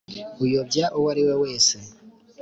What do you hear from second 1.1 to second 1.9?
ari we wese